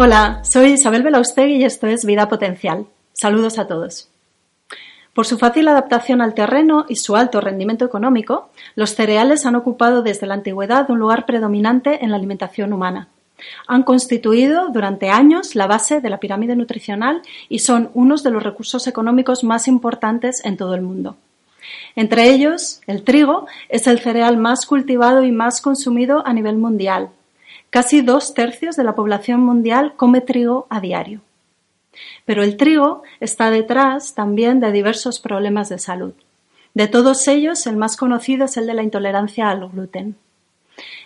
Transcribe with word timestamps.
Hola, 0.00 0.44
soy 0.44 0.74
Isabel 0.74 1.02
Belaustegui 1.02 1.56
y 1.56 1.64
esto 1.64 1.88
es 1.88 2.04
Vida 2.04 2.28
Potencial. 2.28 2.86
Saludos 3.14 3.58
a 3.58 3.66
todos. 3.66 4.08
Por 5.12 5.26
su 5.26 5.38
fácil 5.38 5.66
adaptación 5.66 6.22
al 6.22 6.34
terreno 6.34 6.86
y 6.88 6.94
su 6.94 7.16
alto 7.16 7.40
rendimiento 7.40 7.84
económico, 7.84 8.50
los 8.76 8.94
cereales 8.94 9.44
han 9.44 9.56
ocupado 9.56 10.02
desde 10.02 10.28
la 10.28 10.34
antigüedad 10.34 10.88
un 10.88 11.00
lugar 11.00 11.26
predominante 11.26 12.04
en 12.04 12.12
la 12.12 12.16
alimentación 12.16 12.72
humana. 12.72 13.08
Han 13.66 13.82
constituido 13.82 14.68
durante 14.68 15.10
años 15.10 15.56
la 15.56 15.66
base 15.66 16.00
de 16.00 16.10
la 16.10 16.20
pirámide 16.20 16.54
nutricional 16.54 17.22
y 17.48 17.58
son 17.58 17.90
unos 17.92 18.22
de 18.22 18.30
los 18.30 18.44
recursos 18.44 18.86
económicos 18.86 19.42
más 19.42 19.66
importantes 19.66 20.44
en 20.44 20.56
todo 20.56 20.76
el 20.76 20.82
mundo. 20.82 21.16
Entre 21.96 22.30
ellos, 22.30 22.82
el 22.86 23.02
trigo 23.02 23.48
es 23.68 23.88
el 23.88 23.98
cereal 23.98 24.36
más 24.36 24.64
cultivado 24.64 25.24
y 25.24 25.32
más 25.32 25.60
consumido 25.60 26.24
a 26.24 26.32
nivel 26.32 26.56
mundial, 26.56 27.10
Casi 27.70 28.00
dos 28.00 28.34
tercios 28.34 28.76
de 28.76 28.84
la 28.84 28.94
población 28.94 29.40
mundial 29.40 29.94
come 29.96 30.20
trigo 30.20 30.66
a 30.70 30.80
diario. 30.80 31.20
Pero 32.24 32.42
el 32.42 32.56
trigo 32.56 33.02
está 33.20 33.50
detrás 33.50 34.14
también 34.14 34.60
de 34.60 34.72
diversos 34.72 35.20
problemas 35.20 35.68
de 35.68 35.78
salud. 35.78 36.14
De 36.74 36.88
todos 36.88 37.26
ellos, 37.28 37.66
el 37.66 37.76
más 37.76 37.96
conocido 37.96 38.44
es 38.44 38.56
el 38.56 38.66
de 38.66 38.74
la 38.74 38.82
intolerancia 38.82 39.50
al 39.50 39.68
gluten. 39.68 40.16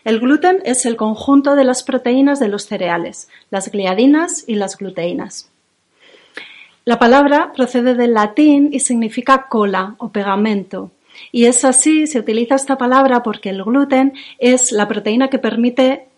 El 0.04 0.20
gluten 0.20 0.60
es 0.64 0.84
el 0.84 0.96
conjunto 0.96 1.54
de 1.56 1.64
las 1.64 1.82
proteínas 1.82 2.38
de 2.40 2.48
los 2.48 2.66
cereales, 2.66 3.29
las 3.51 3.70
gliadinas 3.70 4.45
y 4.46 4.56
las 4.56 4.76
gluteínas. 4.76 5.48
La 6.84 6.98
palabra 6.98 7.52
procede 7.54 7.95
del 7.95 8.15
latín 8.15 8.70
y 8.73 8.80
significa 8.80 9.46
cola 9.48 9.95
o 9.98 10.10
pegamento. 10.10 10.90
Y 11.30 11.45
es 11.45 11.65
así, 11.65 12.06
se 12.06 12.18
utiliza 12.18 12.56
esta 12.56 12.76
palabra 12.76 13.23
porque 13.23 13.51
el 13.51 13.62
gluten 13.62 14.15
es 14.38 14.73
la 14.73 14.88
proteína 14.88 15.29
que 15.29 15.38
permite 15.38 16.09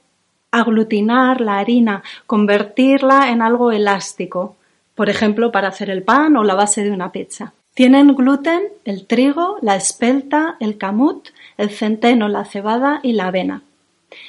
aglutinar 0.58 1.40
la 1.40 1.58
harina, 1.58 2.02
convertirla 2.26 3.30
en 3.30 3.42
algo 3.42 3.72
elástico, 3.72 4.56
por 4.94 5.10
ejemplo, 5.10 5.50
para 5.50 5.68
hacer 5.68 5.90
el 5.90 6.02
pan 6.02 6.36
o 6.36 6.44
la 6.44 6.54
base 6.54 6.82
de 6.82 6.90
una 6.90 7.12
pizza. 7.12 7.52
Tienen 7.74 8.14
gluten 8.14 8.62
el 8.84 9.06
trigo, 9.06 9.58
la 9.60 9.74
espelta, 9.74 10.56
el 10.60 10.78
camut, 10.78 11.30
el 11.56 11.70
centeno, 11.70 12.28
la 12.28 12.44
cebada 12.44 13.00
y 13.02 13.14
la 13.14 13.26
avena. 13.26 13.62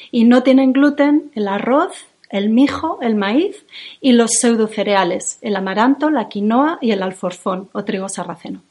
Y 0.10 0.24
no 0.24 0.42
tienen 0.42 0.74
gluten 0.74 1.32
el 1.36 1.48
arroz, 1.48 2.08
el 2.32 2.50
mijo, 2.50 2.98
el 3.02 3.16
maíz 3.16 3.66
y 4.02 4.14
los 4.14 4.32
pseudocereales, 4.32 5.38
el 5.42 5.56
amaranto, 5.56 6.10
la 6.10 6.28
quinoa 6.28 6.80
y 6.82 6.92
el 6.92 7.04
alforfón 7.04 7.70
o 7.72 7.84
trigo 7.84 8.10
sarraceno. 8.10 8.62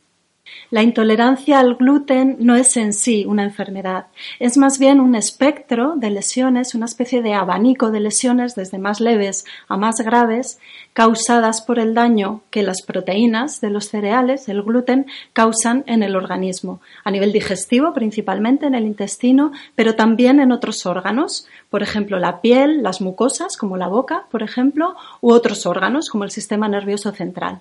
La 0.70 0.82
intolerancia 0.82 1.58
al 1.58 1.76
gluten 1.76 2.36
no 2.38 2.54
es 2.54 2.76
en 2.76 2.92
sí 2.92 3.24
una 3.26 3.44
enfermedad, 3.44 4.08
es 4.38 4.56
más 4.56 4.78
bien 4.78 5.00
un 5.00 5.14
espectro 5.14 5.94
de 5.96 6.10
lesiones, 6.10 6.74
una 6.74 6.84
especie 6.84 7.22
de 7.22 7.32
abanico 7.32 7.90
de 7.90 8.00
lesiones 8.00 8.54
desde 8.54 8.78
más 8.78 9.00
leves 9.00 9.46
a 9.68 9.76
más 9.76 10.00
graves, 10.00 10.58
causadas 10.92 11.62
por 11.62 11.78
el 11.78 11.94
daño 11.94 12.42
que 12.50 12.62
las 12.62 12.82
proteínas 12.82 13.60
de 13.60 13.70
los 13.70 13.88
cereales, 13.88 14.48
el 14.48 14.62
gluten, 14.62 15.06
causan 15.32 15.82
en 15.86 16.02
el 16.02 16.16
organismo, 16.16 16.80
a 17.04 17.10
nivel 17.10 17.32
digestivo 17.32 17.94
principalmente 17.94 18.66
en 18.66 18.74
el 18.74 18.84
intestino, 18.84 19.52
pero 19.74 19.94
también 19.94 20.40
en 20.40 20.52
otros 20.52 20.84
órganos, 20.86 21.46
por 21.70 21.82
ejemplo 21.82 22.18
la 22.18 22.40
piel, 22.40 22.82
las 22.82 23.00
mucosas 23.00 23.56
como 23.56 23.76
la 23.76 23.88
boca, 23.88 24.26
por 24.30 24.42
ejemplo, 24.42 24.94
u 25.20 25.32
otros 25.32 25.66
órganos 25.66 26.08
como 26.10 26.24
el 26.24 26.30
sistema 26.30 26.68
nervioso 26.68 27.12
central. 27.12 27.60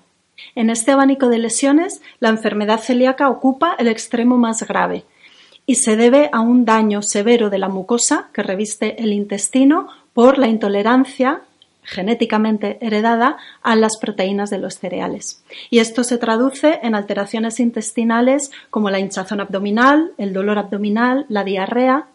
En 0.55 0.69
este 0.69 0.91
abanico 0.91 1.29
de 1.29 1.37
lesiones, 1.37 2.01
la 2.19 2.29
enfermedad 2.29 2.79
celíaca 2.79 3.29
ocupa 3.29 3.75
el 3.77 3.87
extremo 3.87 4.37
más 4.37 4.63
grave 4.67 5.03
y 5.65 5.75
se 5.75 5.95
debe 5.95 6.29
a 6.31 6.41
un 6.41 6.65
daño 6.65 7.01
severo 7.01 7.49
de 7.49 7.59
la 7.59 7.69
mucosa 7.69 8.29
que 8.33 8.43
reviste 8.43 9.01
el 9.01 9.13
intestino 9.13 9.87
por 10.13 10.37
la 10.37 10.47
intolerancia 10.47 11.41
genéticamente 11.83 12.77
heredada 12.81 13.37
a 13.61 13.75
las 13.75 13.97
proteínas 13.99 14.49
de 14.49 14.57
los 14.57 14.75
cereales. 14.75 15.43
Y 15.69 15.79
esto 15.79 16.03
se 16.03 16.17
traduce 16.17 16.79
en 16.81 16.95
alteraciones 16.95 17.59
intestinales 17.59 18.51
como 18.69 18.89
la 18.89 18.99
hinchazón 18.99 19.41
abdominal, 19.41 20.11
el 20.17 20.33
dolor 20.33 20.57
abdominal, 20.57 21.25
la 21.29 21.43
diarrea 21.43 22.07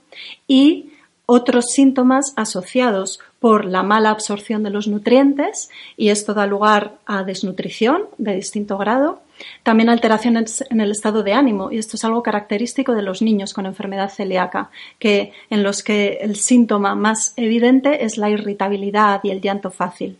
y 0.46 0.92
otros 1.26 1.66
síntomas 1.72 2.32
asociados 2.36 3.20
por 3.40 3.64
la 3.64 3.82
mala 3.82 4.10
absorción 4.10 4.62
de 4.62 4.70
los 4.70 4.88
nutrientes 4.88 5.70
y 5.96 6.08
esto 6.08 6.34
da 6.34 6.46
lugar 6.46 6.94
a 7.06 7.22
desnutrición 7.22 8.04
de 8.18 8.34
distinto 8.34 8.78
grado, 8.78 9.20
también 9.62 9.88
alteraciones 9.88 10.64
en 10.70 10.80
el 10.80 10.90
estado 10.90 11.22
de 11.22 11.32
ánimo 11.32 11.70
y 11.70 11.78
esto 11.78 11.96
es 11.96 12.04
algo 12.04 12.22
característico 12.22 12.94
de 12.94 13.02
los 13.02 13.22
niños 13.22 13.54
con 13.54 13.66
enfermedad 13.66 14.10
celíaca, 14.10 14.70
que 14.98 15.32
en 15.50 15.62
los 15.62 15.82
que 15.82 16.18
el 16.20 16.36
síntoma 16.36 16.94
más 16.94 17.34
evidente 17.36 18.04
es 18.04 18.18
la 18.18 18.30
irritabilidad 18.30 19.20
y 19.22 19.30
el 19.30 19.40
llanto 19.40 19.70
fácil 19.70 20.18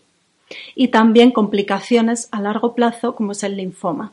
y 0.75 0.89
también 0.89 1.31
complicaciones 1.31 2.29
a 2.31 2.41
largo 2.41 2.75
plazo 2.75 3.15
como 3.15 3.33
es 3.33 3.43
el 3.43 3.57
linfoma. 3.57 4.13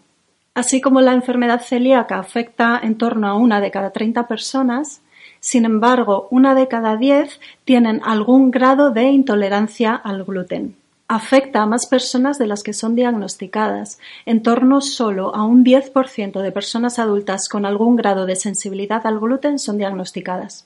Así 0.54 0.80
como 0.80 1.02
la 1.02 1.14
enfermedad 1.14 1.62
celíaca 1.62 2.18
afecta 2.18 2.80
en 2.82 2.98
torno 2.98 3.28
a 3.28 3.36
una 3.36 3.60
de 3.60 3.72
cada 3.72 3.92
30 3.92 4.28
personas, 4.28 5.02
sin 5.46 5.66
embargo, 5.66 6.28
una 6.32 6.56
de 6.56 6.68
cada 6.68 6.98
diez 6.98 7.40
tienen 7.66 8.02
algún 8.04 8.50
grado 8.50 8.90
de 8.90 9.04
intolerancia 9.12 9.94
al 9.94 10.24
gluten. 10.24 10.76
Afecta 11.08 11.62
a 11.62 11.68
más 11.68 11.86
personas 11.86 12.40
de 12.40 12.48
las 12.48 12.64
que 12.64 12.74
son 12.74 12.96
diagnosticadas. 12.96 14.00
En 14.26 14.42
torno 14.42 14.82
solo 14.82 15.36
a 15.36 15.46
un 15.46 15.64
10% 15.64 16.42
de 16.42 16.52
personas 16.52 16.98
adultas 16.98 17.48
con 17.48 17.68
algún 17.68 17.96
grado 17.96 18.26
de 18.26 18.36
sensibilidad 18.36 19.06
al 19.06 19.20
gluten 19.20 19.60
son 19.60 19.78
diagnosticadas. 19.78 20.66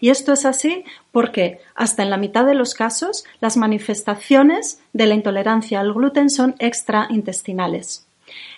Y 0.00 0.10
esto 0.10 0.32
es 0.32 0.46
así 0.46 0.84
porque, 1.10 1.58
hasta 1.74 2.04
en 2.04 2.10
la 2.10 2.16
mitad 2.16 2.46
de 2.46 2.54
los 2.54 2.74
casos, 2.74 3.24
las 3.40 3.56
manifestaciones 3.56 4.80
de 4.92 5.06
la 5.06 5.16
intolerancia 5.16 5.80
al 5.80 5.92
gluten 5.92 6.30
son 6.30 6.54
extraintestinales 6.60 8.06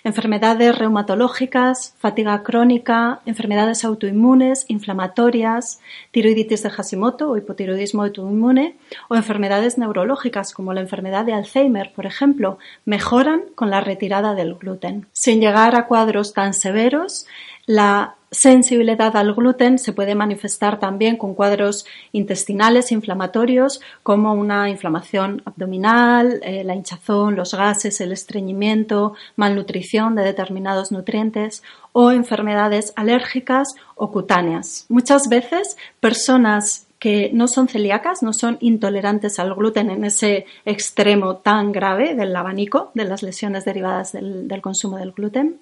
enfermedades 0.03 0.77
reumatológicas, 0.77 1.95
fatiga 1.97 2.43
crónica, 2.43 3.21
enfermedades 3.25 3.85
autoinmunes, 3.85 4.65
inflamatorias, 4.67 5.79
tiroiditis 6.11 6.63
de 6.63 6.69
Hashimoto 6.69 7.29
o 7.29 7.37
hipotiroidismo 7.37 8.03
autoinmune 8.03 8.75
o 9.09 9.15
enfermedades 9.15 9.77
neurológicas 9.77 10.53
como 10.53 10.73
la 10.73 10.81
enfermedad 10.81 11.25
de 11.25 11.33
Alzheimer, 11.33 11.91
por 11.93 12.05
ejemplo, 12.05 12.57
mejoran 12.85 13.43
con 13.55 13.69
la 13.69 13.81
retirada 13.81 14.35
del 14.35 14.55
gluten. 14.55 15.07
Sin 15.11 15.39
llegar 15.39 15.75
a 15.75 15.87
cuadros 15.87 16.33
tan 16.33 16.53
severos, 16.53 17.25
la 17.65 18.15
sensibilidad 18.33 19.15
al 19.15 19.33
gluten 19.33 19.77
se 19.77 19.93
puede 19.93 20.15
manifestar 20.15 20.79
también 20.79 21.17
con 21.17 21.35
cuadros 21.35 21.85
intestinales 22.11 22.91
inflamatorios 22.91 23.79
como 24.01 24.33
una 24.33 24.69
inflamación 24.69 25.41
abdominal, 25.45 26.39
eh, 26.43 26.63
la 26.63 26.75
hinchazón, 26.75 27.35
los 27.35 27.53
gases, 27.53 28.01
el 28.01 28.11
estreñimiento, 28.11 29.13
malnutrición 29.35 30.15
de 30.15 30.23
determinados 30.23 30.91
nutrientes 30.91 31.63
o 31.91 32.11
enfermedades 32.11 32.91
alérgicas 32.95 33.75
o 33.95 34.11
cutáneas. 34.11 34.85
Muchas 34.89 35.29
veces 35.29 35.77
personas 35.99 36.87
que 37.03 37.31
no 37.33 37.49
son 37.49 37.67
celíacas, 37.67 38.23
no 38.23 38.31
son 38.31 38.55
intolerantes 38.61 39.37
al 39.37 39.53
gluten 39.55 39.89
en 39.89 40.05
ese 40.05 40.45
extremo 40.63 41.35
tan 41.35 41.73
grave 41.73 42.15
del 42.15 42.33
abanico 42.33 42.91
de 42.93 43.03
las 43.03 43.23
lesiones 43.23 43.65
derivadas 43.65 44.13
del, 44.13 44.61
consumo 44.61 44.95
del 44.95 45.11
gluten. 45.11 45.57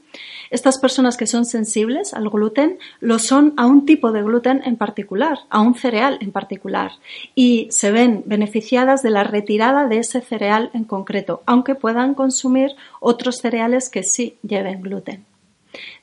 Estas 0.51 0.78
personas 0.78 1.18
que 1.18 1.25
son 1.25 1.46
sensibles 1.46 2.13
al 2.13 2.30
gluten 2.30 2.78
lo 3.00 3.18
son 3.18 3.56
a 3.57 3.66
un 3.66 3.88
tipo 3.88 4.12
de 4.12 4.22
gluten 4.22 4.62
en 4.66 4.75
particular, 4.75 5.40
a 5.50 5.62
un 5.62 5.74
cereal 5.74 6.19
en 6.22 6.31
particular, 6.31 6.91
y 7.34 7.66
se 7.72 7.91
ven 7.91 8.22
beneficiadas 8.28 9.01
de 9.01 9.09
la 9.09 9.24
retirada 9.24 9.88
de 9.88 9.97
ese 9.97 10.22
cereal 10.22 10.69
en 10.75 10.84
concreto, 10.84 11.41
aunque 11.47 11.74
puedan 11.74 12.13
consumir 12.13 12.75
otros 13.00 13.38
cereales 13.38 13.90
que 13.90 14.03
sí 14.03 14.38
lleven 14.44 14.84
gluten. 14.84 15.31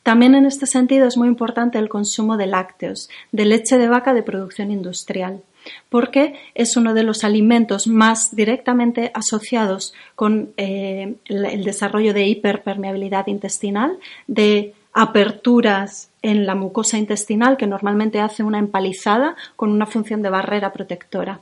También 0.03 0.35
en 0.35 0.47
este 0.47 0.67
sentido 0.67 1.07
es 1.07 1.17
muy 1.17 1.29
importante 1.29 1.79
el 1.79 1.89
consumo 1.89 2.37
de 2.37 2.47
lácteos, 2.47 3.09
de 3.33 3.45
leche 3.45 3.79
de 3.79 3.89
vaca 3.89 4.15
de 4.15 4.23
producción 4.23 4.71
industrial, 4.71 5.43
porque 5.89 6.35
es 6.55 6.77
uno 6.77 6.95
de 6.95 7.03
los 7.03 7.25
alimentos 7.25 7.87
más 7.87 8.35
directamente 8.35 9.11
asociados 9.15 9.95
con 10.15 10.51
eh, 10.57 11.15
el 11.27 11.65
desarrollo 11.65 12.15
de 12.15 12.27
hiperpermeabilidad 12.27 13.27
intestinal, 13.27 13.99
de 14.27 14.75
aperturas 14.93 16.11
en 16.23 16.47
la 16.47 16.55
mucosa 16.55 16.99
intestinal 16.99 17.57
que 17.57 17.67
normalmente 17.67 18.21
hace 18.21 18.43
una 18.43 18.59
empalizada 18.59 19.37
con 19.57 19.71
una 19.71 19.87
función 19.87 20.23
de 20.23 20.31
barrera 20.31 20.73
protectora. 20.73 21.41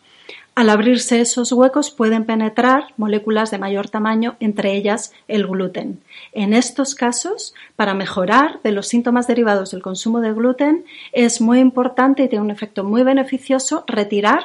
Al 0.56 0.70
abrirse 0.70 1.20
esos 1.20 1.52
huecos 1.52 1.90
pueden 1.90 2.24
penetrar 2.24 2.86
moléculas 2.96 3.50
de 3.50 3.58
mayor 3.58 3.90
tamaño, 3.90 4.36
entre 4.40 4.74
ellas 4.74 5.12
el 5.28 5.46
gluten. 5.46 6.00
En 6.32 6.54
estos 6.54 6.94
casos, 6.94 7.54
para 7.76 7.92
mejorar 7.92 8.60
de 8.64 8.72
los 8.72 8.88
síntomas 8.88 9.26
derivados 9.26 9.72
del 9.72 9.82
consumo 9.82 10.22
de 10.22 10.32
gluten, 10.32 10.86
es 11.12 11.42
muy 11.42 11.58
importante 11.58 12.22
y 12.22 12.28
tiene 12.28 12.42
un 12.42 12.50
efecto 12.50 12.84
muy 12.84 13.02
beneficioso 13.02 13.84
retirar 13.86 14.44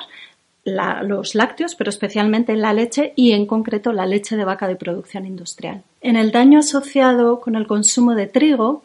los 0.65 1.33
lácteos, 1.33 1.75
pero 1.75 1.89
especialmente 1.89 2.57
la 2.57 2.73
leche 2.73 3.13
y 3.15 3.31
en 3.31 3.45
concreto 3.45 3.93
la 3.93 4.05
leche 4.05 4.35
de 4.35 4.43
vaca 4.43 4.67
de 4.67 4.75
producción 4.75 5.25
industrial. 5.25 5.81
En 6.01 6.17
el 6.17 6.33
daño 6.33 6.59
asociado 6.59 7.39
con 7.39 7.55
el 7.55 7.67
consumo 7.67 8.15
de 8.15 8.27
trigo, 8.27 8.83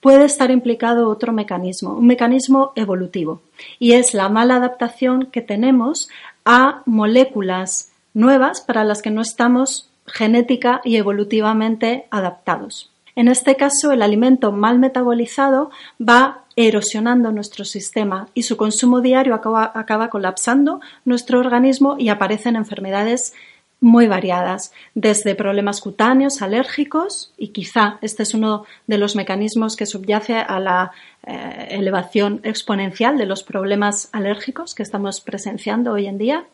puede 0.00 0.26
estar 0.26 0.52
implicado 0.52 1.08
otro 1.08 1.32
mecanismo, 1.32 1.94
un 1.94 2.06
mecanismo 2.06 2.72
evolutivo, 2.76 3.42
y 3.80 3.92
es 3.92 4.14
la 4.14 4.28
mala 4.28 4.56
adaptación 4.56 5.26
que 5.26 5.42
tenemos 5.42 6.08
a 6.50 6.82
moléculas 6.86 7.92
nuevas 8.14 8.62
para 8.62 8.82
las 8.82 9.02
que 9.02 9.10
no 9.10 9.20
estamos 9.20 9.90
genética 10.06 10.80
y 10.82 10.96
evolutivamente 10.96 12.06
adaptados. 12.10 12.90
En 13.14 13.28
este 13.28 13.56
caso, 13.56 13.92
el 13.92 14.00
alimento 14.00 14.50
mal 14.50 14.78
metabolizado 14.78 15.70
va 16.00 16.44
erosionando 16.56 17.32
nuestro 17.32 17.66
sistema 17.66 18.28
y 18.32 18.44
su 18.44 18.56
consumo 18.56 19.02
diario 19.02 19.34
acaba, 19.34 19.70
acaba 19.74 20.08
colapsando 20.08 20.80
nuestro 21.04 21.38
organismo 21.38 21.96
y 21.98 22.08
aparecen 22.08 22.56
enfermedades 22.56 23.34
muy 23.80 24.08
variadas, 24.08 24.72
desde 24.94 25.36
problemas 25.36 25.80
cutáneos, 25.80 26.42
alérgicos, 26.42 27.32
y 27.36 27.48
quizá 27.48 27.98
este 28.02 28.24
es 28.24 28.34
uno 28.34 28.64
de 28.88 28.98
los 28.98 29.14
mecanismos 29.14 29.76
que 29.76 29.86
subyace 29.86 30.36
a 30.36 30.58
la 30.58 30.90
eh, 31.24 31.68
elevación 31.70 32.40
exponencial 32.42 33.18
de 33.18 33.26
los 33.26 33.44
problemas 33.44 34.08
alérgicos 34.12 34.74
que 34.74 34.82
estamos 34.82 35.20
presenciando 35.20 35.92
hoy 35.92 36.06
en 36.06 36.18
día, 36.18 36.44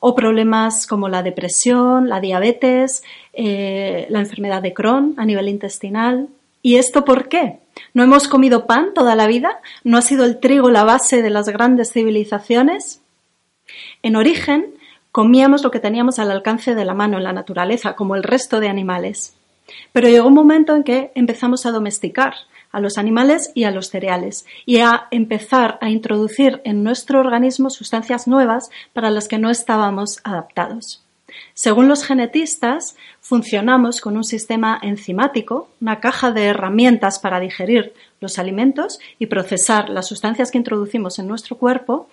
o 0.00 0.14
problemas 0.14 0.86
como 0.86 1.08
la 1.08 1.22
depresión, 1.22 2.08
la 2.08 2.20
diabetes, 2.20 3.02
eh, 3.34 4.06
la 4.08 4.20
enfermedad 4.20 4.62
de 4.62 4.72
Crohn 4.72 5.14
a 5.18 5.26
nivel 5.26 5.48
intestinal. 5.48 6.28
¿Y 6.62 6.76
esto 6.76 7.04
por 7.04 7.28
qué? 7.28 7.58
¿No 7.92 8.02
hemos 8.02 8.26
comido 8.26 8.66
pan 8.66 8.94
toda 8.94 9.14
la 9.14 9.26
vida? 9.26 9.60
¿No 9.84 9.98
ha 9.98 10.02
sido 10.02 10.24
el 10.24 10.40
trigo 10.40 10.70
la 10.70 10.84
base 10.84 11.22
de 11.22 11.30
las 11.30 11.48
grandes 11.48 11.92
civilizaciones? 11.92 13.02
En 14.02 14.16
origen, 14.16 14.74
Comíamos 15.12 15.64
lo 15.64 15.70
que 15.70 15.80
teníamos 15.80 16.18
al 16.18 16.30
alcance 16.30 16.74
de 16.74 16.84
la 16.84 16.94
mano 16.94 17.18
en 17.18 17.24
la 17.24 17.32
naturaleza, 17.32 17.94
como 17.94 18.14
el 18.14 18.22
resto 18.22 18.60
de 18.60 18.68
animales. 18.68 19.34
Pero 19.92 20.08
llegó 20.08 20.28
un 20.28 20.34
momento 20.34 20.76
en 20.76 20.84
que 20.84 21.10
empezamos 21.14 21.66
a 21.66 21.72
domesticar 21.72 22.34
a 22.72 22.80
los 22.80 22.98
animales 22.98 23.50
y 23.54 23.64
a 23.64 23.72
los 23.72 23.88
cereales 23.88 24.46
y 24.66 24.78
a 24.78 25.08
empezar 25.10 25.78
a 25.80 25.90
introducir 25.90 26.60
en 26.64 26.84
nuestro 26.84 27.18
organismo 27.18 27.70
sustancias 27.70 28.28
nuevas 28.28 28.70
para 28.92 29.10
las 29.10 29.26
que 29.26 29.38
no 29.38 29.50
estábamos 29.50 30.20
adaptados. 30.22 31.02
Según 31.54 31.88
los 31.88 32.04
genetistas, 32.04 32.96
funcionamos 33.20 34.00
con 34.00 34.16
un 34.16 34.24
sistema 34.24 34.78
enzimático, 34.82 35.68
una 35.80 36.00
caja 36.00 36.30
de 36.30 36.44
herramientas 36.44 37.18
para 37.18 37.40
digerir 37.40 37.94
los 38.20 38.38
alimentos 38.38 39.00
y 39.18 39.26
procesar 39.26 39.88
las 39.90 40.06
sustancias 40.06 40.50
que 40.50 40.58
introducimos 40.58 41.18
en 41.18 41.26
nuestro 41.26 41.56
cuerpo 41.56 42.08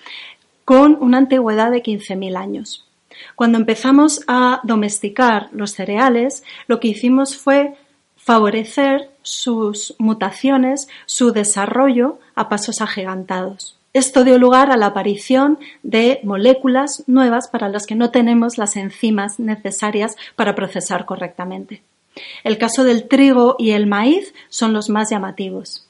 con 0.65 0.97
una 0.99 1.19
antigüedad 1.19 1.71
de 1.71 1.83
15.000 1.83 2.35
años. 2.35 2.86
Cuando 3.35 3.57
empezamos 3.57 4.21
a 4.27 4.61
domesticar 4.63 5.49
los 5.51 5.71
cereales, 5.71 6.43
lo 6.67 6.79
que 6.79 6.89
hicimos 6.89 7.37
fue 7.37 7.75
favorecer 8.15 9.09
sus 9.21 9.95
mutaciones, 9.99 10.87
su 11.05 11.31
desarrollo 11.31 12.19
a 12.35 12.49
pasos 12.49 12.81
agigantados. 12.81 13.77
Esto 13.93 14.23
dio 14.23 14.37
lugar 14.37 14.69
a 14.69 14.77
la 14.77 14.87
aparición 14.87 15.57
de 15.81 16.19
moléculas 16.23 17.03
nuevas 17.07 17.47
para 17.47 17.69
las 17.69 17.87
que 17.87 17.95
no 17.95 18.11
tenemos 18.11 18.57
las 18.57 18.75
enzimas 18.75 19.39
necesarias 19.39 20.15
para 20.35 20.55
procesar 20.55 21.05
correctamente. 21.05 21.81
El 22.43 22.57
caso 22.57 22.83
del 22.83 23.07
trigo 23.07 23.55
y 23.57 23.71
el 23.71 23.87
maíz 23.87 24.33
son 24.49 24.73
los 24.73 24.89
más 24.89 25.09
llamativos. 25.09 25.87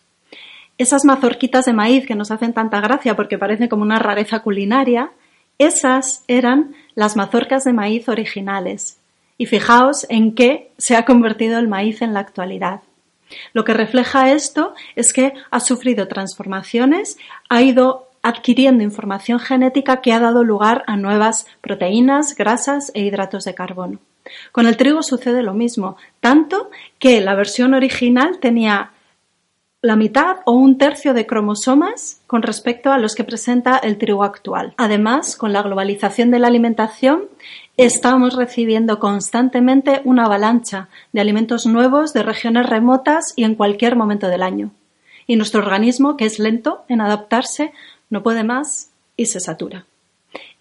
Esas 0.78 1.06
mazorquitas 1.06 1.66
de 1.66 1.74
maíz 1.74 2.06
que 2.06 2.16
nos 2.16 2.30
hacen 2.30 2.54
tanta 2.54 2.80
gracia 2.82 3.16
porque 3.16 3.38
parecen 3.38 3.68
como 3.68 3.82
una 3.82 4.00
rareza 4.00 4.40
culinaria, 4.40 5.12
esas 5.58 6.24
eran 6.28 6.76
las 6.96 7.16
mazorcas 7.16 7.64
de 7.64 7.74
maíz 7.74 8.10
originales. 8.10 8.98
Y 9.38 9.46
fijaos 9.46 10.06
en 10.10 10.34
qué 10.34 10.72
se 10.78 10.96
ha 10.96 11.06
convertido 11.06 11.60
el 11.60 11.68
maíz 11.68 12.02
en 12.02 12.14
la 12.14 12.22
actualidad. 12.22 12.82
Lo 13.54 13.64
que 13.64 13.74
refleja 13.74 14.32
esto 14.32 14.74
es 14.96 15.14
que 15.14 15.34
ha 15.52 15.60
sufrido 15.60 16.08
transformaciones, 16.08 17.18
ha 17.50 17.62
ido 17.62 18.08
adquiriendo 18.24 18.84
información 18.84 19.40
genética 19.40 20.02
que 20.02 20.12
ha 20.12 20.20
dado 20.20 20.44
lugar 20.44 20.84
a 20.88 20.98
nuevas 20.98 21.46
proteínas, 21.62 22.36
grasas 22.36 22.92
e 22.94 23.02
hidratos 23.02 23.44
de 23.46 23.54
carbono. 23.54 24.00
Con 24.52 24.68
el 24.68 24.76
trigo 24.76 25.04
sucede 25.04 25.44
lo 25.44 25.54
mismo, 25.54 25.98
tanto 26.20 26.70
que 27.00 27.22
la 27.22 27.36
versión 27.36 27.74
original 27.74 28.40
tenía 28.40 28.92
la 29.88 29.96
mitad 29.96 30.40
o 30.44 30.52
un 30.52 30.78
tercio 30.78 31.14
de 31.14 31.26
cromosomas 31.26 32.20
con 32.28 32.42
respecto 32.42 32.92
a 32.92 32.98
los 32.98 33.16
que 33.16 33.24
presenta 33.24 33.78
el 33.78 33.98
trigo 33.98 34.26
actual. 34.26 34.74
Además, 34.76 35.38
con 35.38 35.54
la 35.54 35.62
globalización 35.62 36.30
de 36.30 36.40
la 36.40 36.48
alimentación, 36.48 37.30
estamos 37.78 38.36
recibiendo 38.36 39.00
constantemente 39.00 40.02
una 40.04 40.26
avalancha 40.26 40.90
de 41.14 41.22
alimentos 41.22 41.66
nuevos 41.66 42.12
de 42.12 42.24
regiones 42.24 42.66
remotas 42.66 43.32
y 43.38 43.46
en 43.46 43.56
cualquier 43.56 43.96
momento 43.96 44.28
del 44.28 44.44
año. 44.44 44.72
Y 45.26 45.38
nuestro 45.38 45.62
organismo, 45.62 46.18
que 46.18 46.26
es 46.26 46.38
lento 46.38 46.84
en 46.90 47.00
adaptarse, 47.00 47.72
no 48.10 48.24
puede 48.24 48.44
más 48.44 48.90
y 49.16 49.28
se 49.28 49.40
satura. 49.40 49.86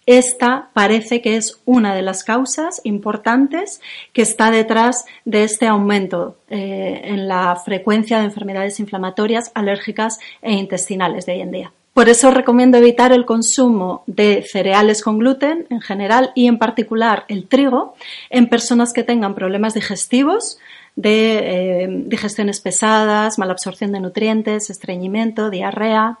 Esta 0.07 0.69
parece 0.71 1.21
que 1.21 1.35
es 1.35 1.59
una 1.65 1.93
de 1.93 2.01
las 2.01 2.23
causas 2.23 2.79
importantes 2.85 3.81
que 4.13 4.21
está 4.21 4.51
detrás 4.51 5.05
de 5.25 5.43
este 5.43 5.67
aumento 5.67 6.37
eh, 6.49 7.01
en 7.03 7.27
la 7.27 7.57
frecuencia 7.57 8.19
de 8.19 8.25
enfermedades 8.25 8.79
inflamatorias, 8.79 9.51
alérgicas 9.53 10.19
e 10.41 10.53
intestinales 10.53 11.25
de 11.25 11.33
hoy 11.33 11.41
en 11.41 11.51
día. 11.51 11.73
Por 11.93 12.07
eso 12.07 12.31
recomiendo 12.31 12.77
evitar 12.77 13.11
el 13.11 13.25
consumo 13.25 14.03
de 14.07 14.45
cereales 14.49 15.01
con 15.01 15.19
gluten 15.19 15.67
en 15.69 15.81
general 15.81 16.31
y 16.35 16.47
en 16.47 16.57
particular 16.57 17.25
el 17.27 17.47
trigo 17.47 17.95
en 18.29 18.47
personas 18.47 18.93
que 18.93 19.03
tengan 19.03 19.35
problemas 19.35 19.73
digestivos, 19.73 20.57
de 20.95 21.83
eh, 21.83 21.87
digestiones 22.05 22.59
pesadas, 22.59 23.37
mala 23.37 23.51
absorción 23.51 23.91
de 23.91 23.99
nutrientes, 23.99 24.69
estreñimiento, 24.69 25.49
diarrea, 25.49 26.17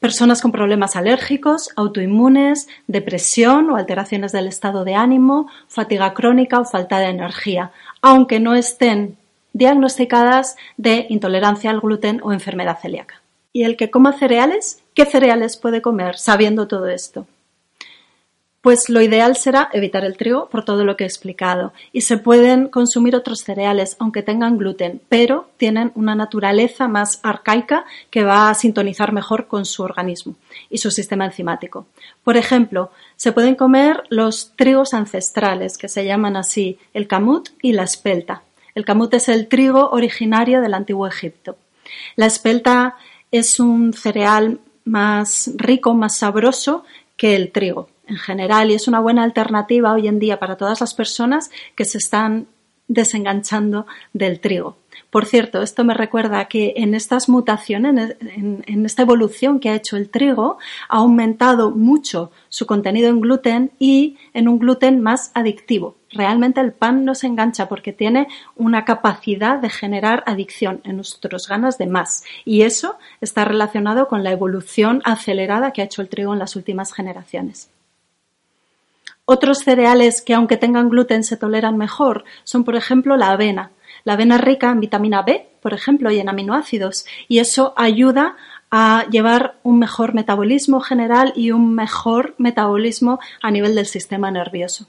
personas 0.00 0.40
con 0.40 0.52
problemas 0.52 0.96
alérgicos, 0.96 1.70
autoinmunes, 1.76 2.68
depresión 2.86 3.70
o 3.70 3.76
alteraciones 3.76 4.32
del 4.32 4.46
estado 4.46 4.84
de 4.84 4.94
ánimo, 4.94 5.48
fatiga 5.66 6.14
crónica 6.14 6.60
o 6.60 6.64
falta 6.64 6.98
de 6.98 7.06
energía, 7.06 7.72
aunque 8.00 8.40
no 8.40 8.54
estén 8.54 9.16
diagnosticadas 9.52 10.56
de 10.76 11.06
intolerancia 11.08 11.70
al 11.70 11.80
gluten 11.80 12.20
o 12.22 12.32
enfermedad 12.32 12.78
celíaca. 12.80 13.22
¿Y 13.52 13.64
el 13.64 13.76
que 13.76 13.90
coma 13.90 14.12
cereales? 14.12 14.82
¿Qué 14.94 15.04
cereales 15.04 15.56
puede 15.56 15.82
comer 15.82 16.16
sabiendo 16.18 16.68
todo 16.68 16.86
esto? 16.88 17.26
Pues 18.60 18.88
lo 18.88 19.00
ideal 19.00 19.36
será 19.36 19.70
evitar 19.72 20.04
el 20.04 20.16
trigo 20.16 20.48
por 20.48 20.64
todo 20.64 20.84
lo 20.84 20.96
que 20.96 21.04
he 21.04 21.06
explicado. 21.06 21.72
Y 21.92 22.00
se 22.00 22.18
pueden 22.18 22.68
consumir 22.68 23.14
otros 23.14 23.40
cereales, 23.40 23.96
aunque 24.00 24.22
tengan 24.22 24.58
gluten, 24.58 25.00
pero 25.08 25.48
tienen 25.56 25.92
una 25.94 26.16
naturaleza 26.16 26.88
más 26.88 27.20
arcaica 27.22 27.84
que 28.10 28.24
va 28.24 28.50
a 28.50 28.54
sintonizar 28.54 29.12
mejor 29.12 29.46
con 29.46 29.64
su 29.64 29.84
organismo 29.84 30.34
y 30.70 30.78
su 30.78 30.90
sistema 30.90 31.24
enzimático. 31.26 31.86
Por 32.24 32.36
ejemplo, 32.36 32.90
se 33.14 33.32
pueden 33.32 33.54
comer 33.54 34.02
los 34.08 34.52
trigos 34.56 34.92
ancestrales, 34.92 35.78
que 35.78 35.88
se 35.88 36.04
llaman 36.04 36.36
así 36.36 36.78
el 36.94 37.06
camut 37.06 37.50
y 37.62 37.72
la 37.72 37.84
espelta. 37.84 38.42
El 38.74 38.84
camut 38.84 39.14
es 39.14 39.28
el 39.28 39.46
trigo 39.46 39.90
originario 39.90 40.60
del 40.60 40.74
antiguo 40.74 41.06
Egipto. 41.06 41.56
La 42.16 42.26
espelta 42.26 42.96
es 43.30 43.60
un 43.60 43.92
cereal 43.92 44.60
más 44.84 45.50
rico, 45.54 45.94
más 45.94 46.16
sabroso 46.16 46.84
que 47.16 47.36
el 47.36 47.52
trigo 47.52 47.88
en 48.08 48.16
general 48.16 48.70
y 48.70 48.74
es 48.74 48.88
una 48.88 49.00
buena 49.00 49.22
alternativa 49.22 49.92
hoy 49.92 50.08
en 50.08 50.18
día 50.18 50.38
para 50.38 50.56
todas 50.56 50.80
las 50.80 50.94
personas 50.94 51.50
que 51.74 51.84
se 51.84 51.98
están 51.98 52.48
desenganchando 52.88 53.86
del 54.12 54.40
trigo. 54.40 54.76
Por 55.10 55.26
cierto, 55.26 55.62
esto 55.62 55.84
me 55.84 55.94
recuerda 55.94 56.46
que 56.46 56.74
en 56.76 56.94
estas 56.94 57.28
mutaciones, 57.28 58.16
en, 58.20 58.84
esta 58.84 59.02
evolución 59.02 59.60
que 59.60 59.70
ha 59.70 59.74
hecho 59.74 59.96
el 59.96 60.10
trigo, 60.10 60.58
ha 60.88 60.96
aumentado 60.96 61.70
mucho 61.70 62.30
su 62.48 62.66
contenido 62.66 63.08
en 63.08 63.20
gluten 63.20 63.70
y 63.78 64.18
en 64.34 64.48
un 64.48 64.58
gluten 64.58 65.00
más 65.00 65.30
adictivo. 65.34 65.96
Realmente 66.10 66.60
el 66.60 66.72
pan 66.72 67.04
no 67.04 67.14
se 67.14 67.26
engancha 67.26 67.68
porque 67.68 67.92
tiene 67.92 68.28
una 68.56 68.84
capacidad 68.84 69.58
de 69.58 69.70
generar 69.70 70.24
adicción 70.26 70.80
en 70.84 70.96
nuestros 70.96 71.48
ganas 71.48 71.78
de 71.78 71.86
más. 71.86 72.24
Y 72.44 72.62
eso 72.62 72.98
está 73.20 73.44
relacionado 73.44 74.08
con 74.08 74.24
la 74.24 74.32
evolución 74.32 75.00
acelerada 75.04 75.72
que 75.72 75.82
ha 75.82 75.84
hecho 75.84 76.02
el 76.02 76.08
trigo 76.08 76.32
en 76.32 76.38
las 76.38 76.56
últimas 76.56 76.92
generaciones. 76.92 77.70
Otros 79.30 79.58
cereales 79.58 80.22
que 80.22 80.32
aunque 80.32 80.56
tengan 80.56 80.88
gluten 80.88 81.22
se 81.22 81.36
toleran 81.36 81.76
mejor 81.76 82.24
son, 82.44 82.64
por 82.64 82.76
ejemplo, 82.76 83.14
la 83.18 83.28
avena. 83.28 83.72
La 84.04 84.14
avena 84.14 84.36
es 84.36 84.40
rica 84.40 84.70
en 84.70 84.80
vitamina 84.80 85.20
B, 85.20 85.46
por 85.60 85.74
ejemplo, 85.74 86.10
y 86.10 86.18
en 86.18 86.30
aminoácidos, 86.30 87.04
y 87.28 87.38
eso 87.38 87.74
ayuda 87.76 88.36
a 88.70 89.04
llevar 89.10 89.56
un 89.64 89.78
mejor 89.78 90.14
metabolismo 90.14 90.80
general 90.80 91.34
y 91.36 91.50
un 91.50 91.74
mejor 91.74 92.36
metabolismo 92.38 93.20
a 93.42 93.50
nivel 93.50 93.74
del 93.74 93.84
sistema 93.84 94.30
nervioso. 94.30 94.86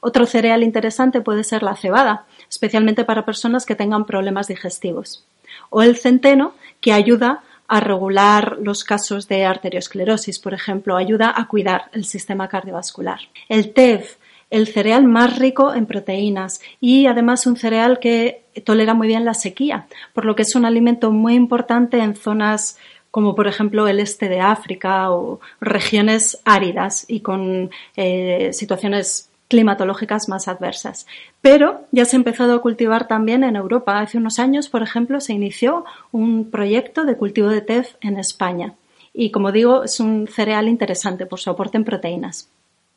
Otro 0.00 0.24
cereal 0.24 0.62
interesante 0.62 1.20
puede 1.20 1.44
ser 1.44 1.62
la 1.62 1.76
cebada, 1.76 2.24
especialmente 2.48 3.04
para 3.04 3.26
personas 3.26 3.66
que 3.66 3.76
tengan 3.76 4.06
problemas 4.06 4.48
digestivos. 4.48 5.26
O 5.68 5.82
el 5.82 5.98
centeno, 5.98 6.54
que 6.80 6.94
ayuda 6.94 7.42
a 7.68 7.80
regular 7.80 8.58
los 8.60 8.84
casos 8.84 9.28
de 9.28 9.44
arteriosclerosis, 9.44 10.38
por 10.38 10.54
ejemplo, 10.54 10.96
ayuda 10.96 11.32
a 11.34 11.48
cuidar 11.48 11.90
el 11.92 12.04
sistema 12.04 12.48
cardiovascular. 12.48 13.20
El 13.48 13.72
TEF, 13.72 14.16
el 14.50 14.68
cereal 14.68 15.04
más 15.04 15.38
rico 15.38 15.74
en 15.74 15.86
proteínas 15.86 16.60
y 16.80 17.06
además 17.06 17.46
un 17.46 17.56
cereal 17.56 17.98
que 17.98 18.44
tolera 18.64 18.94
muy 18.94 19.08
bien 19.08 19.24
la 19.24 19.34
sequía, 19.34 19.86
por 20.12 20.24
lo 20.24 20.36
que 20.36 20.42
es 20.42 20.54
un 20.54 20.64
alimento 20.64 21.10
muy 21.10 21.34
importante 21.34 21.98
en 21.98 22.14
zonas 22.14 22.78
como 23.10 23.36
por 23.36 23.46
ejemplo 23.46 23.86
el 23.86 24.00
este 24.00 24.28
de 24.28 24.40
África 24.40 25.12
o 25.12 25.38
regiones 25.60 26.40
áridas 26.44 27.04
y 27.06 27.20
con 27.20 27.70
eh, 27.96 28.50
situaciones 28.52 29.30
climatológicas 29.54 30.28
más 30.28 30.48
adversas. 30.48 31.06
Pero 31.40 31.86
ya 31.92 32.04
se 32.04 32.16
ha 32.16 32.18
empezado 32.18 32.56
a 32.56 32.60
cultivar 32.60 33.06
también 33.06 33.44
en 33.44 33.54
Europa. 33.54 34.00
Hace 34.00 34.18
unos 34.18 34.40
años, 34.40 34.68
por 34.68 34.82
ejemplo, 34.82 35.20
se 35.20 35.32
inició 35.32 35.84
un 36.10 36.50
proyecto 36.50 37.04
de 37.04 37.16
cultivo 37.16 37.48
de 37.50 37.60
tef 37.60 37.94
en 38.00 38.18
España. 38.18 38.74
Y 39.12 39.30
como 39.30 39.52
digo, 39.52 39.84
es 39.84 40.00
un 40.00 40.26
cereal 40.26 40.66
interesante 40.66 41.24
por 41.24 41.38
su 41.38 41.50
aporte 41.50 41.76
en 41.76 41.84
proteínas. 41.84 42.48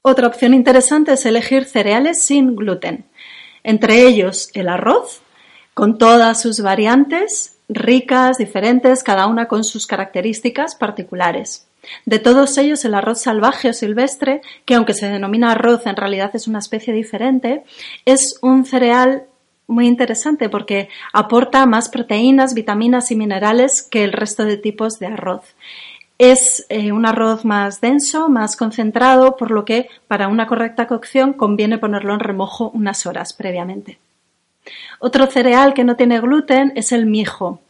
Otra 0.01 0.25
opción 0.25 0.55
interesante 0.55 1.13
es 1.13 1.27
elegir 1.27 1.65
cereales 1.65 2.23
sin 2.23 2.55
gluten, 2.55 3.05
entre 3.63 4.07
ellos 4.07 4.49
el 4.55 4.69
arroz, 4.69 5.21
con 5.75 5.99
todas 5.99 6.41
sus 6.41 6.61
variantes, 6.61 7.57
ricas, 7.69 8.39
diferentes, 8.39 9.03
cada 9.03 9.27
una 9.27 9.47
con 9.47 9.63
sus 9.63 9.85
características 9.85 10.73
particulares. 10.73 11.66
De 12.05 12.19
todos 12.19 12.57
ellos, 12.57 12.83
el 12.85 12.93
arroz 12.93 13.21
salvaje 13.21 13.69
o 13.69 13.73
silvestre, 13.73 14.41
que 14.65 14.75
aunque 14.75 14.93
se 14.93 15.07
denomina 15.07 15.51
arroz, 15.51 15.85
en 15.85 15.95
realidad 15.95 16.31
es 16.33 16.47
una 16.47 16.59
especie 16.59 16.93
diferente, 16.93 17.63
es 18.05 18.37
un 18.41 18.65
cereal 18.65 19.25
muy 19.67 19.85
interesante 19.85 20.49
porque 20.49 20.89
aporta 21.13 21.65
más 21.65 21.89
proteínas, 21.89 22.53
vitaminas 22.53 23.11
y 23.11 23.15
minerales 23.15 23.81
que 23.81 24.03
el 24.03 24.13
resto 24.13 24.45
de 24.45 24.57
tipos 24.57 24.99
de 24.99 25.07
arroz. 25.07 25.55
Es 26.17 26.65
eh, 26.69 26.91
un 26.91 27.05
arroz 27.05 27.45
más 27.45 27.79
denso, 27.79 28.27
más 28.27 28.55
concentrado, 28.55 29.35
por 29.35 29.51
lo 29.51 29.65
que 29.65 29.89
para 30.07 30.29
una 30.29 30.47
correcta 30.47 30.87
cocción 30.87 31.33
conviene 31.33 31.77
ponerlo 31.77 32.13
en 32.13 32.21
remojo 32.21 32.71
unas 32.73 33.05
horas 33.05 33.33
previamente. 33.33 33.99
Otro 34.99 35.27
cereal 35.27 35.73
que 35.73 35.83
no 35.83 35.95
tiene 35.95 36.19
gluten 36.19 36.73
es 36.75 36.91
el 36.91 37.05
mijo. 37.05 37.61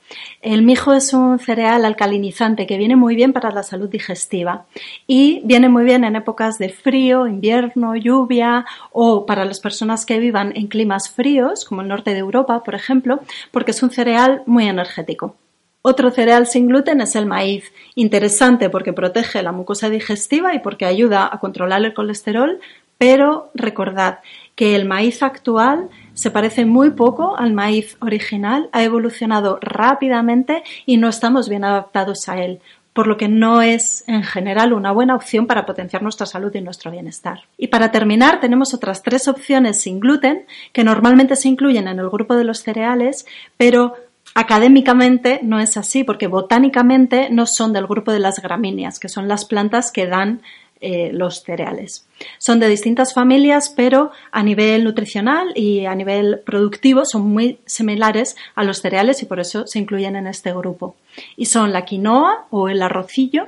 El 0.41 0.62
mijo 0.62 0.93
es 0.93 1.13
un 1.13 1.39
cereal 1.39 1.86
alcalinizante 1.86 2.67
que 2.67 2.77
viene 2.77 2.95
muy 2.95 3.15
bien 3.15 3.33
para 3.33 3.51
la 3.51 3.63
salud 3.63 3.89
digestiva 3.89 4.65
y 5.07 5.41
viene 5.43 5.69
muy 5.69 5.83
bien 5.83 6.03
en 6.03 6.15
épocas 6.15 6.57
de 6.57 6.69
frío, 6.69 7.27
invierno, 7.27 7.95
lluvia 7.95 8.65
o 8.91 9.25
para 9.25 9.45
las 9.45 9.59
personas 9.59 10.05
que 10.05 10.19
vivan 10.19 10.53
en 10.55 10.67
climas 10.67 11.09
fríos, 11.09 11.65
como 11.65 11.81
el 11.81 11.88
norte 11.88 12.13
de 12.13 12.19
Europa, 12.19 12.63
por 12.63 12.75
ejemplo, 12.75 13.19
porque 13.51 13.71
es 13.71 13.83
un 13.83 13.89
cereal 13.89 14.43
muy 14.45 14.67
energético. 14.67 15.36
Otro 15.81 16.12
cereal 16.12 16.47
sin 16.47 16.67
gluten 16.67 17.00
es 17.00 17.15
el 17.15 17.25
maíz, 17.25 17.71
interesante 17.95 18.69
porque 18.69 18.91
protege 18.91 19.41
la 19.41 19.53
mucosa 19.53 19.89
digestiva 19.89 20.53
y 20.53 20.59
porque 20.59 20.86
ayuda 20.86 21.29
a 21.31 21.39
controlar 21.39 21.86
el 21.86 21.93
colesterol, 21.93 22.59
pero 22.97 23.51
recordad 23.53 24.19
que 24.55 24.75
el 24.75 24.85
maíz 24.85 25.21
actual 25.21 25.89
se 26.13 26.31
parece 26.31 26.65
muy 26.65 26.89
poco 26.89 27.37
al 27.37 27.53
maíz 27.53 27.95
original, 28.01 28.69
ha 28.71 28.83
evolucionado 28.83 29.59
rápidamente 29.61 30.63
y 30.85 30.97
no 30.97 31.09
estamos 31.09 31.47
bien 31.47 31.63
adaptados 31.63 32.27
a 32.27 32.41
él, 32.43 32.59
por 32.93 33.05
lo 33.05 33.17
que 33.17 33.27
no 33.27 33.61
es 33.61 34.03
en 34.07 34.23
general 34.23 34.73
una 34.73 34.91
buena 34.91 35.13
opción 35.13 35.45
para 35.45 35.67
potenciar 35.67 36.01
nuestra 36.01 36.25
salud 36.25 36.51
y 36.55 36.61
nuestro 36.61 36.89
bienestar. 36.89 37.41
Y 37.55 37.67
para 37.67 37.91
terminar, 37.91 38.39
tenemos 38.39 38.73
otras 38.73 39.03
tres 39.03 39.27
opciones 39.27 39.79
sin 39.79 39.99
gluten 39.99 40.47
que 40.73 40.83
normalmente 40.83 41.35
se 41.35 41.49
incluyen 41.49 41.87
en 41.87 41.99
el 41.99 42.09
grupo 42.09 42.35
de 42.35 42.43
los 42.43 42.63
cereales, 42.63 43.27
pero 43.57 43.93
académicamente 44.33 45.39
no 45.43 45.59
es 45.59 45.77
así 45.77 46.03
porque 46.03 46.25
botánicamente 46.25 47.29
no 47.29 47.45
son 47.45 47.73
del 47.73 47.85
grupo 47.85 48.11
de 48.11 48.19
las 48.19 48.41
gramíneas, 48.41 48.99
que 48.99 49.09
son 49.09 49.27
las 49.27 49.45
plantas 49.45 49.91
que 49.91 50.07
dan 50.07 50.41
eh, 50.81 51.12
los 51.13 51.43
cereales. 51.43 52.05
Son 52.38 52.60
de 52.60 52.67
distintas 52.67 53.13
familias, 53.13 53.74
pero 53.75 54.12
a 54.31 54.43
nivel 54.43 54.84
nutricional 54.84 55.51
y 55.55 55.86
a 55.86 55.96
nivel 55.96 56.39
productivo 56.46 57.03
son 57.05 57.27
muy 57.27 57.60
similares 57.65 58.36
a 58.55 58.63
los 58.63 58.81
cereales 58.81 59.22
y 59.22 59.25
por 59.25 59.39
eso 59.39 59.67
se 59.67 59.79
incluyen 59.79 60.15
en 60.15 60.27
este 60.27 60.53
grupo. 60.53 60.96
Y 61.36 61.46
son 61.46 61.74
la 61.74 61.86
quinoa 61.86 62.48
o 62.50 62.69
el 62.69 62.81
arrocillo, 62.81 63.48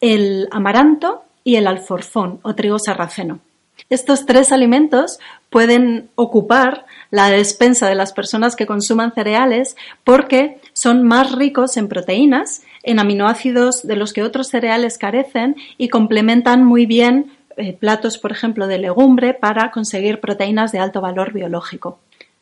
el 0.00 0.48
amaranto 0.50 1.22
y 1.44 1.56
el 1.56 1.66
alforfón 1.66 2.40
o 2.42 2.54
trigo 2.54 2.78
sarraceno. 2.78 3.40
Estos 3.88 4.26
tres 4.26 4.52
alimentos 4.52 5.18
pueden 5.50 6.10
ocupar 6.16 6.86
la 7.10 7.30
despensa 7.30 7.88
de 7.88 7.94
las 7.94 8.12
personas 8.12 8.56
que 8.56 8.66
consuman 8.66 9.12
cereales 9.14 9.76
porque 10.04 10.60
son 10.72 11.02
más 11.02 11.32
ricos 11.32 11.76
en 11.76 11.88
proteínas 11.88 12.62
en 12.82 12.98
aminoácidos 12.98 13.86
de 13.86 13.96
los 13.96 14.12
que 14.12 14.22
otros 14.22 14.48
cereales 14.48 14.98
carecen 14.98 15.56
y 15.76 15.88
complementan 15.88 16.64
muy 16.64 16.86
bien 16.86 17.32
eh, 17.56 17.72
platos, 17.72 18.18
por 18.18 18.32
ejemplo, 18.32 18.66
de 18.66 18.78
legumbre 18.78 19.34
para 19.34 19.70
conseguir 19.70 20.20
proteínas 20.20 20.72
de 20.72 20.78
alto 20.78 21.00
valor 21.00 21.32
biológico. 21.32 21.98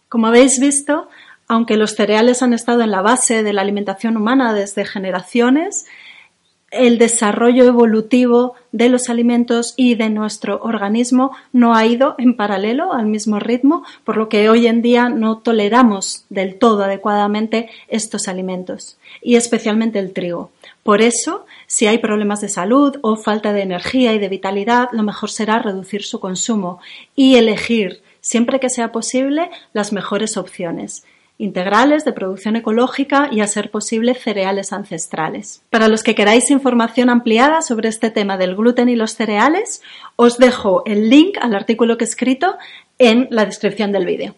Como 0.09 0.27
habéis 0.27 0.61
visto, 0.61 1.09
aunque 1.49 1.77
los 1.77 1.95
cereales 1.95 2.43
han 2.43 2.53
estado 2.53 2.83
en 2.83 2.91
la 2.91 3.01
base 3.01 3.43
de 3.43 3.53
la 3.53 3.63
alimentación 3.63 4.17
humana 4.17 4.53
desde 4.55 4.85
generaciones, 4.85 5.87
el 6.75 6.99
desarrollo 6.99 7.65
evolutivo 7.65 8.55
de 8.73 8.89
los 8.89 9.09
alimentos 9.09 9.75
y 9.77 9.95
de 9.95 10.11
nuestro 10.11 10.61
organismo 10.63 11.31
no 11.53 11.75
ha 11.75 11.87
ido 11.87 12.15
en 12.19 12.37
paralelo 12.37 12.93
al 12.93 13.07
mismo 13.07 13.39
ritmo, 13.39 13.85
por 14.05 14.17
lo 14.17 14.29
que 14.29 14.49
hoy 14.51 14.67
en 14.67 14.83
día 14.83 15.09
no 15.09 15.39
toleramos 15.39 16.25
del 16.29 16.57
todo 16.57 16.85
adecuadamente 16.85 17.69
estos 17.89 18.29
alimentos, 18.29 18.99
y 19.23 19.37
especialmente 19.37 19.99
el 19.99 20.13
trigo. 20.13 20.51
Por 20.83 21.01
eso, 21.01 21.47
si 21.67 21.87
hay 21.87 21.99
problemas 21.99 22.41
de 22.41 22.49
salud 22.49 22.97
o 23.03 23.17
falta 23.17 23.53
de 23.53 23.63
energía 23.63 24.13
y 24.13 24.19
de 24.19 24.29
vitalidad, 24.29 24.89
lo 24.93 25.03
mejor 25.03 25.31
será 25.31 25.59
reducir 25.61 26.03
su 26.03 26.21
consumo 26.21 26.81
y 27.15 27.37
elegir, 27.37 28.03
siempre 28.21 28.61
que 28.61 28.71
sea 28.71 28.93
posible, 28.93 29.51
las 29.73 29.93
mejores 29.93 30.37
opciones 30.37 31.05
integrales 31.39 32.05
de 32.05 32.13
producción 32.13 32.57
ecológica 32.57 33.29
y, 33.31 33.41
a 33.41 33.47
ser 33.47 33.71
posible, 33.71 34.15
cereales 34.15 34.73
ancestrales. 34.73 35.63
Para 35.71 35.89
los 35.89 36.03
que 36.03 36.15
queráis 36.15 36.51
información 36.51 37.11
ampliada 37.11 37.63
sobre 37.63 37.89
este 37.89 38.11
tema 38.11 38.37
del 38.37 38.57
gluten 38.57 38.89
y 38.89 38.97
los 38.97 39.15
cereales, 39.15 39.83
os 40.17 40.39
dejo 40.39 40.83
el 40.87 41.11
link 41.11 41.39
al 41.41 41.55
artículo 41.55 41.99
que 41.99 42.05
he 42.05 42.09
escrito 42.09 42.57
en 42.99 43.27
la 43.31 43.45
descripción 43.45 43.93
del 43.93 44.07
vídeo. 44.07 44.35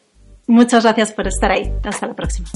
Muchas 0.46 0.84
gracias 0.84 1.12
por 1.12 1.26
estar 1.26 1.50
ahí. 1.50 1.72
Hasta 1.84 2.06
la 2.06 2.14
próxima. 2.14 2.48